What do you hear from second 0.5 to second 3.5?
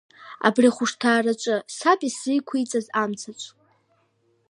ахәышҭаараҿы, саб исзеиқәиҵаз амцаҿ.